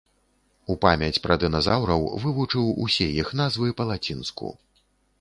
[0.73, 4.55] У памяць пра дыназаўраў вывучыў усе іх назвы па-лацінску.